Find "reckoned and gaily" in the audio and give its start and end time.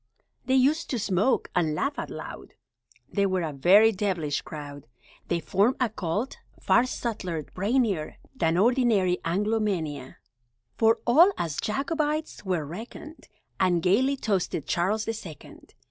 12.65-14.17